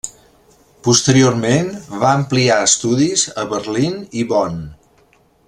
Posteriorment 0.87 1.69
va 2.05 2.13
ampliar 2.21 2.57
estudis 2.71 3.27
a 3.43 3.45
Berlín 3.53 4.01
i 4.23 4.27
Bonn. 4.33 4.61